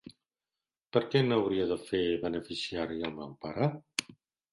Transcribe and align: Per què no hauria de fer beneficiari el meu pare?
Per 0.95 1.01
què 1.15 1.19
no 1.25 1.37
hauria 1.41 1.67
de 1.71 1.77
fer 1.89 1.99
beneficiari 2.23 2.99
el 3.11 3.15
meu 3.19 3.37
pare? 3.47 3.69